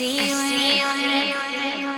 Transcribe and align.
see 0.00 0.16
you. 0.16 0.34
I 0.34 0.48
see 0.52 0.78
you. 0.78 1.90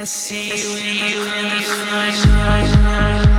I 0.00 0.04
see 0.04 0.48
you 0.48 1.20
in 1.22 1.44
the 1.50 1.62
sunshine. 1.62 3.31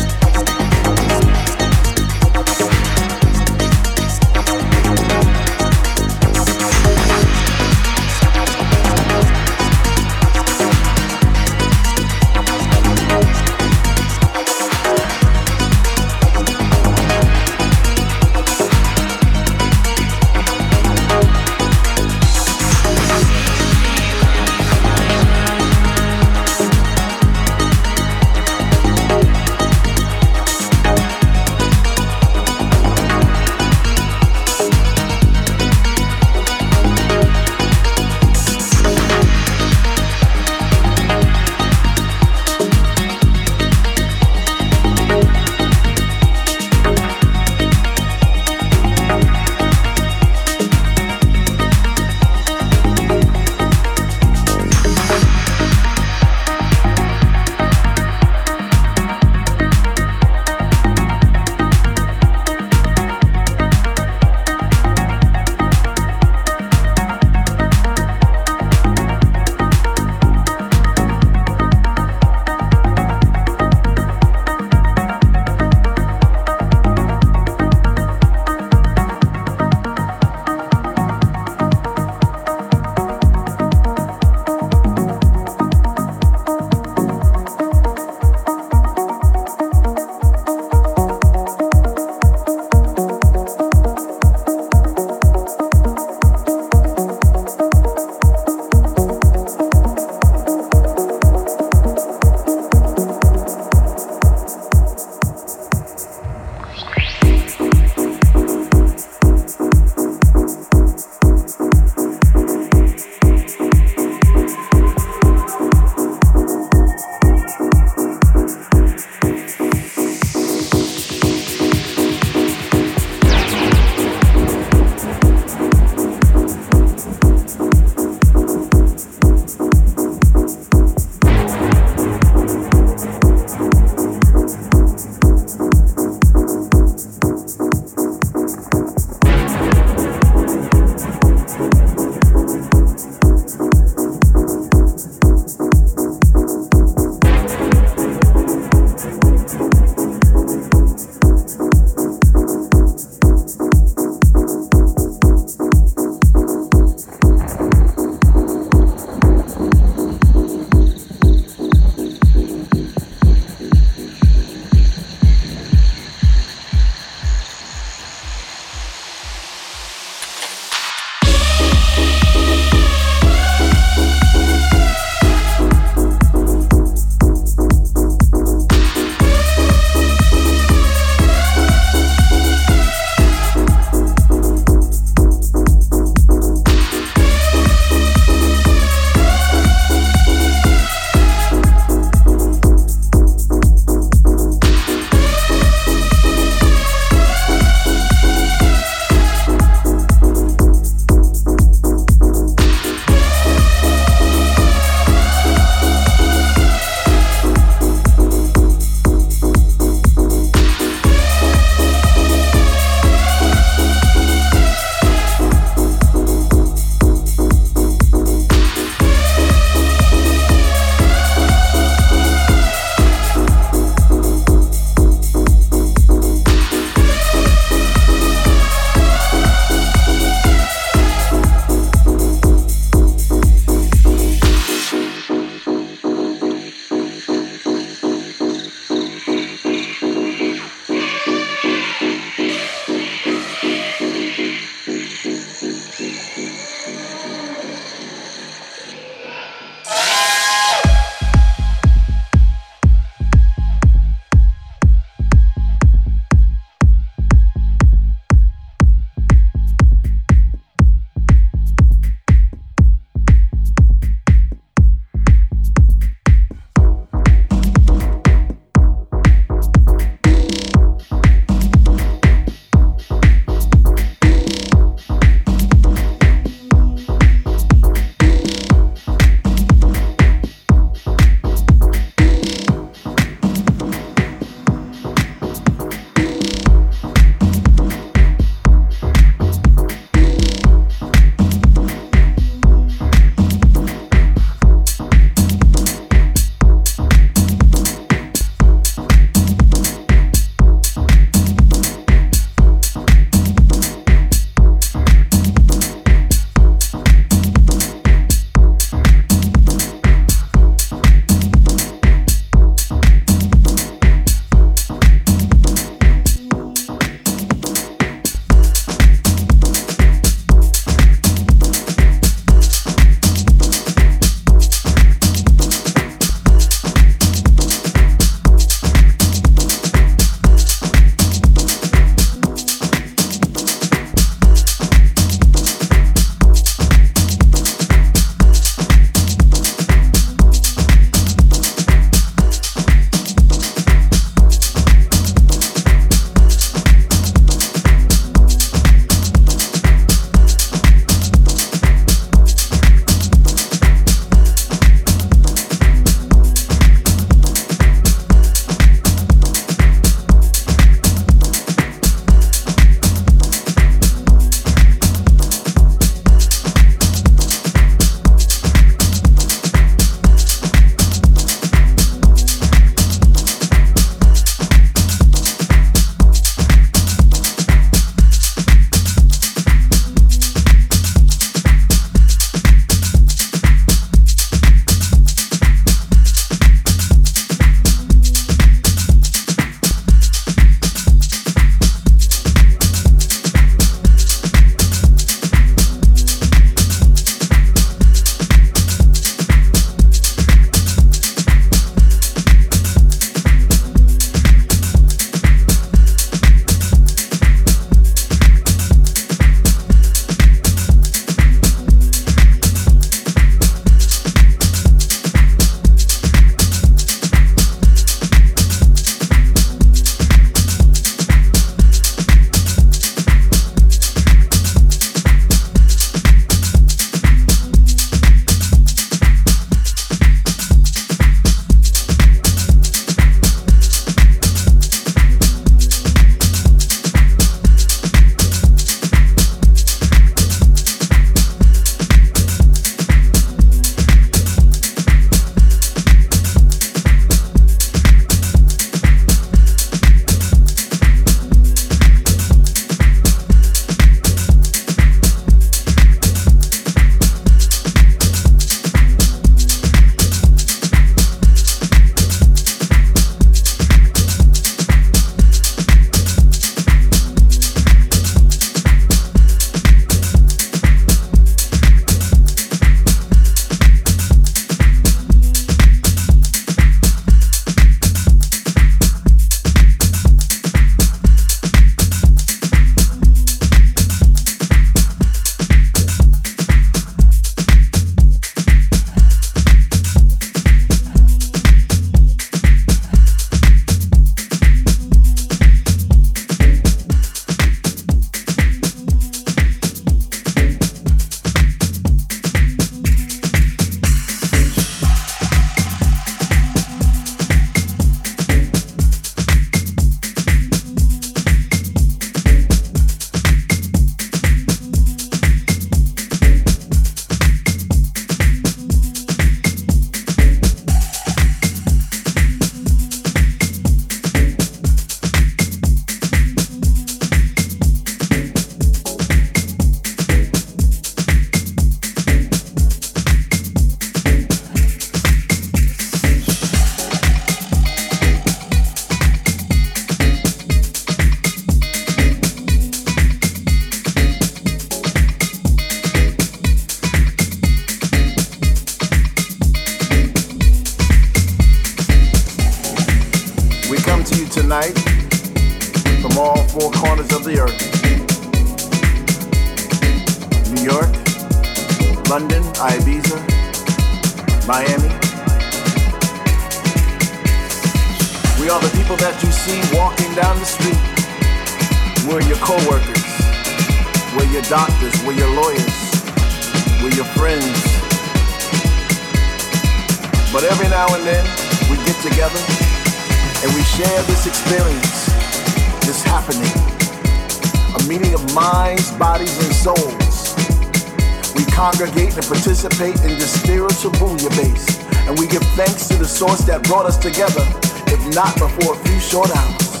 Participate 592.80 593.20
in 593.30 593.36
this 593.36 593.60
spiritual 593.60 594.10
base, 594.56 594.88
and 595.28 595.38
we 595.38 595.46
give 595.46 595.60
thanks 595.76 596.08
to 596.08 596.16
the 596.16 596.24
source 596.24 596.64
that 596.64 596.82
brought 596.84 597.04
us 597.04 597.18
together, 597.18 597.60
if 598.08 598.20
not 598.32 598.56
before 598.56 598.96
a 598.96 599.00
few 599.04 599.20
short 599.20 599.52
hours. 599.52 600.00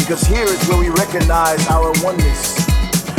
Because 0.00 0.24
here 0.24 0.48
is 0.48 0.56
where 0.64 0.80
we 0.80 0.88
recognize 0.88 1.60
our 1.68 1.92
oneness, 2.00 2.56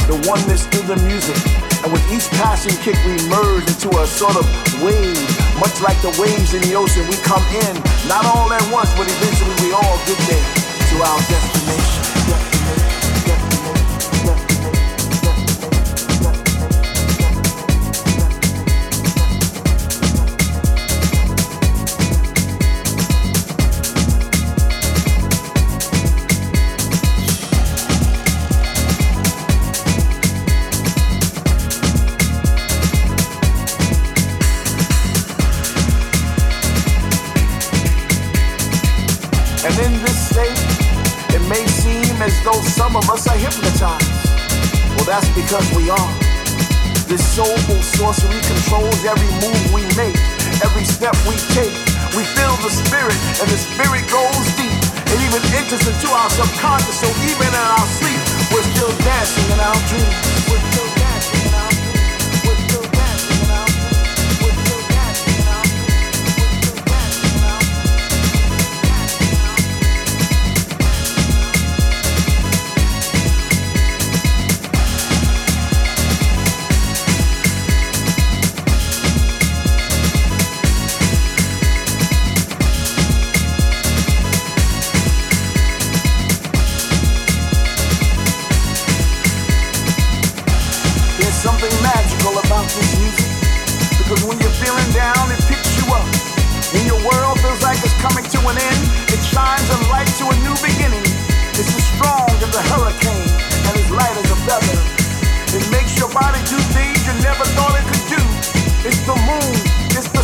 the 0.09 0.17
oneness 0.25 0.65
through 0.73 0.89
the 0.89 0.97
music. 1.05 1.37
And 1.85 1.93
with 1.93 2.01
each 2.09 2.25
passing 2.41 2.73
kick, 2.81 2.97
we 3.05 3.13
merge 3.29 3.69
into 3.69 3.93
a 4.01 4.05
sort 4.09 4.33
of 4.33 4.45
wave, 4.81 5.29
much 5.61 5.77
like 5.85 6.01
the 6.01 6.13
waves 6.17 6.57
in 6.57 6.65
the 6.65 6.73
ocean. 6.73 7.05
We 7.05 7.21
come 7.21 7.45
in, 7.53 7.77
not 8.09 8.25
all 8.25 8.49
at 8.49 8.65
once, 8.73 8.89
but 8.97 9.05
eventually 9.05 9.53
we 9.61 9.77
all 9.77 9.97
get 10.09 10.17
there 10.25 10.47
to 10.89 10.95
our 11.05 11.21
destination. 11.29 12.00
May 41.51 41.67
seem 41.67 42.15
as 42.23 42.31
though 42.47 42.61
some 42.63 42.95
of 42.95 43.03
us 43.11 43.27
are 43.27 43.35
hypnotized. 43.35 44.07
Well, 44.95 45.03
that's 45.03 45.27
because 45.35 45.67
we 45.75 45.91
are. 45.91 46.11
This 47.11 47.19
soulful 47.35 47.81
sorcery 47.99 48.39
controls 48.47 49.03
every 49.03 49.27
move 49.43 49.59
we 49.75 49.83
make, 49.99 50.15
every 50.63 50.87
step 50.87 51.11
we 51.27 51.35
take. 51.51 51.75
We 52.15 52.23
feel 52.23 52.55
the 52.63 52.71
spirit, 52.71 53.19
and 53.43 53.51
the 53.51 53.59
spirit 53.59 54.07
goes 54.07 54.47
deep. 54.55 54.79
It 55.11 55.19
even 55.27 55.43
enters 55.59 55.83
into 55.83 56.07
our 56.15 56.29
subconscious, 56.31 57.03
so 57.03 57.07
even 57.27 57.51
in 57.51 57.65
our 57.75 57.87
sleep, 57.99 58.21
we're 58.55 58.67
still 58.71 58.93
dancing 59.03 59.47
in 59.51 59.59
our 59.59 59.79
dreams. 59.91 60.31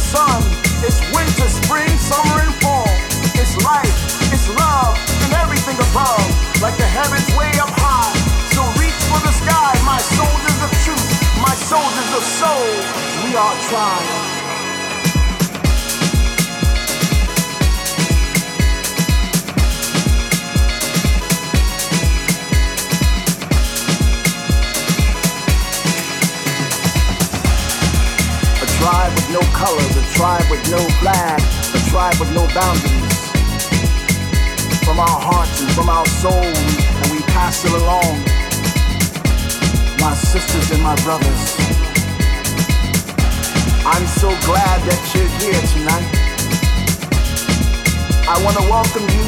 Sun, 0.07 0.39
it's 0.87 1.03
winter, 1.11 1.49
spring, 1.51 1.91
summer, 1.99 2.39
and 2.39 2.55
fall. 2.63 2.87
It's 3.35 3.59
life, 3.67 3.91
it's 4.31 4.47
love, 4.47 4.95
and 5.27 5.33
everything 5.43 5.75
above, 5.75 6.23
like 6.63 6.77
the 6.77 6.87
heavens 6.87 7.27
way 7.35 7.51
up 7.59 7.71
high. 7.75 8.15
So 8.55 8.63
reach 8.79 8.95
for 9.11 9.19
the 9.27 9.35
sky, 9.35 9.71
my 9.83 9.99
soldiers 9.99 10.59
of 10.63 10.71
truth, 10.87 11.07
my 11.43 11.55
soldiers 11.55 12.11
of 12.15 12.23
soul. 12.23 12.67
We 13.27 13.35
are 13.35 13.55
tribe. 13.67 14.36
No 29.37 29.45
color, 29.53 29.85
a 29.85 30.03
tribe 30.15 30.49
with 30.49 30.63
no 30.71 30.79
flag, 30.97 31.39
a 31.77 31.79
tribe 31.89 32.17
with 32.19 32.31
no 32.33 32.47
boundaries. 32.57 33.17
From 34.81 34.99
our 34.99 35.19
hearts 35.29 35.61
and 35.61 35.69
from 35.77 35.89
our 35.89 36.07
soul, 36.07 36.33
and 36.33 37.11
we 37.11 37.21
pass 37.29 37.63
it 37.63 37.71
along. 37.71 38.17
My 40.01 40.13
sisters 40.15 40.71
and 40.71 40.81
my 40.81 40.95
brothers. 41.05 41.43
I'm 43.85 44.07
so 44.07 44.29
glad 44.49 44.77
that 44.89 45.01
you're 45.13 45.29
here 45.37 45.61
tonight. 45.75 46.09
I 48.25 48.41
want 48.43 48.57
to 48.57 48.65
welcome 48.65 49.05
you 49.05 49.25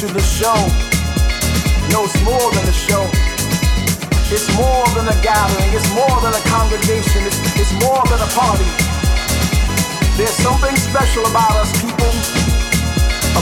to 0.00 0.06
the 0.10 0.22
show. 0.26 0.58
No, 1.92 2.02
it's 2.04 2.18
more 2.24 2.50
than 2.50 2.66
a 2.66 2.72
show. 2.72 3.29
It's 4.32 4.46
more 4.54 4.86
than 4.94 5.08
a 5.08 5.22
gathering. 5.22 5.74
It's 5.74 5.90
more 5.92 6.20
than 6.22 6.32
a 6.32 6.42
congregation. 6.46 7.26
It's, 7.26 7.36
it's 7.58 7.72
more 7.82 7.98
than 8.06 8.22
a 8.22 8.30
party. 8.30 8.70
There's 10.16 10.38
something 10.38 10.76
special 10.76 11.26
about 11.26 11.50
us 11.58 11.74
people, 11.82 12.14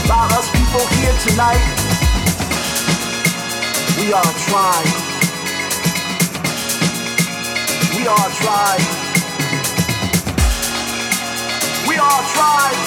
about 0.01 0.33
us 0.33 0.49
people 0.49 0.81
here 0.97 1.13
tonight. 1.29 1.61
We 4.01 4.11
are 4.13 4.25
a 4.25 4.35
tribe. 4.49 4.89
We 7.93 8.07
are 8.07 8.25
a 8.25 8.33
tribe. 8.41 8.81
We 11.87 11.97
are 12.01 12.17
a 12.17 12.25
tribe. 12.33 12.79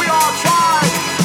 We 0.00 0.06
are 0.08 0.32
a 0.32 0.38
tribe. 0.42 1.15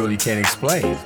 Really 0.00 0.16
can't 0.16 0.40
explain. 0.40 0.96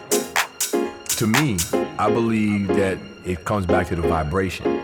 To 1.16 1.26
me, 1.26 1.56
I 1.98 2.08
believe 2.08 2.68
that 2.68 2.96
it 3.24 3.44
comes 3.44 3.66
back 3.66 3.88
to 3.88 3.96
the 3.96 4.02
vibration. 4.02 4.82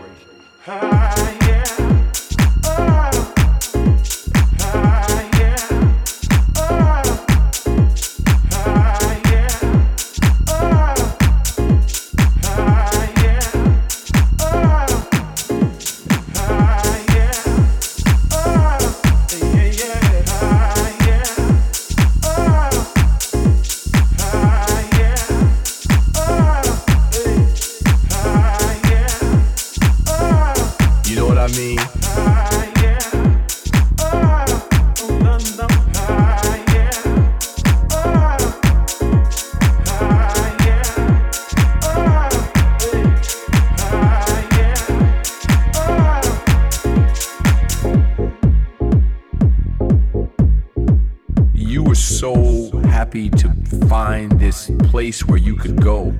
Place 54.91 55.25
where 55.25 55.37
you 55.37 55.55
could 55.55 55.81
go. 55.81 56.13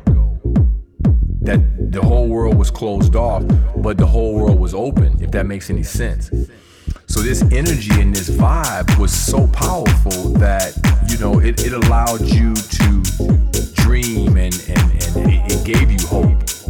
That 1.42 1.60
the 1.92 2.02
whole 2.02 2.30
world 2.30 2.58
was 2.58 2.72
closed 2.72 3.18
off, 3.18 3.44
but 3.76 3.98
the 3.98 4.06
whole 4.06 4.34
world 4.34 4.58
was 4.58 4.74
open, 4.74 5.22
if 5.22 5.30
that 5.32 5.46
makes 5.46 5.70
any 5.70 5.84
sense. 5.84 6.32
So 7.06 7.20
this 7.20 7.42
energy 7.52 8.00
and 8.00 8.16
this 8.16 8.30
vibe 8.30 8.98
was 8.98 9.12
so 9.12 9.46
powerful 9.48 10.30
that, 10.40 10.72
you 11.10 11.18
know, 11.18 11.40
it, 11.40 11.66
it 11.66 11.74
allowed 11.74 12.22
you 12.22 12.54
to 12.56 13.04
dream 13.74 14.38
and, 14.38 14.56
and, 14.70 14.92
and 15.18 15.30
it, 15.30 15.52
it 15.52 15.66
gave 15.66 15.92
you 15.92 16.08
hope. 16.08 16.61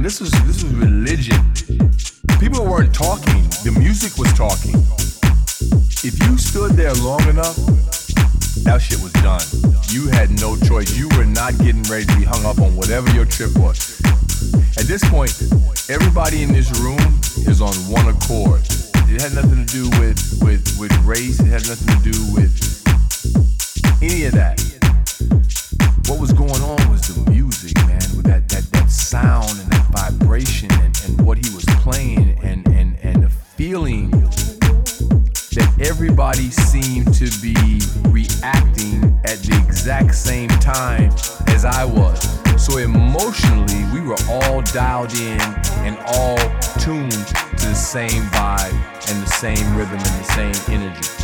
man. 0.00 0.02
This 0.02 0.20
was 0.20 0.30
this 0.46 0.62
was 0.62 0.72
religion. 0.74 1.40
People 2.38 2.64
weren't 2.64 2.94
talking. 2.94 3.42
The 3.64 3.74
music 3.78 4.16
was 4.16 4.32
talking. 4.32 4.74
If 6.02 6.16
you 6.24 6.38
stood 6.38 6.72
there 6.72 6.94
long 6.94 7.20
enough, 7.28 7.56
that 8.64 8.80
shit 8.80 9.00
was 9.00 9.12
done. 9.20 9.44
You 9.88 10.08
had 10.08 10.30
no 10.40 10.56
choice. 10.56 10.96
You 10.96 11.08
were 11.16 11.26
not 11.26 11.58
getting 11.58 11.82
ready 11.84 12.06
to 12.06 12.16
be 12.16 12.24
hung 12.24 12.44
up 12.46 12.58
on 12.58 12.74
whatever 12.76 13.10
your 13.10 13.26
trip 13.26 13.56
was. 13.58 14.00
At 14.78 14.86
this 14.86 15.04
point, 15.10 15.34
everybody 15.90 16.42
in 16.42 16.52
this 16.52 16.70
room 16.80 17.00
is 17.46 17.60
on 17.60 17.74
one 17.90 18.08
accord. 18.08 18.62
It 19.12 19.20
had 19.20 19.34
nothing 19.34 19.64
to 19.64 19.68
do 19.68 19.90
with 20.00 20.18
with 20.40 20.64
with 20.78 20.92
race. 21.04 21.40
It 21.40 21.46
had 21.46 21.66
nothing 21.68 21.88
to 21.88 22.00
do 22.10 22.16
with 22.32 22.52
any 24.00 24.24
of 24.24 24.32
that. 24.32 24.56
What 26.08 26.18
was 26.18 26.32
going 26.32 26.62
on 26.62 26.90
was 26.90 27.02
the 27.02 27.30
music, 27.30 27.76
man, 27.86 28.02
with 28.16 28.26
that 28.26 28.48
that 28.48 28.64
that 28.72 28.90
sound 28.90 29.69
same 40.30 40.48
time 40.60 41.10
as 41.48 41.64
I 41.64 41.84
was. 41.84 42.20
So 42.62 42.76
emotionally, 42.78 43.84
we 43.92 44.00
were 44.00 44.16
all 44.28 44.60
dialed 44.62 45.14
in 45.14 45.40
and 45.86 45.98
all 46.06 46.36
tuned 46.78 47.10
to 47.10 47.66
the 47.66 47.74
same 47.74 48.22
vibe, 48.24 48.72
and 49.10 49.22
the 49.22 49.26
same 49.26 49.76
rhythm 49.76 49.98
and 49.98 50.24
the 50.24 50.24
same 50.34 50.74
energy. 50.74 51.19